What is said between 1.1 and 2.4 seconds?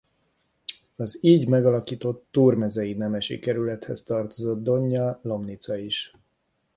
így megalakított